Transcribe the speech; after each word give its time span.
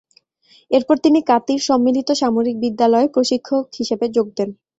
এরপর 0.71 0.95
তিনি 0.99 1.19
কাতি-র 1.29 1.61
সম্মিলিত 1.69 2.09
সামরিক 2.21 2.55
বিদ্যালয়-এ 2.63 3.13
প্রশিক্ষক 3.15 3.63
হিসেবে 3.79 4.05
যোগ 4.15 4.27
দেন। 4.37 4.49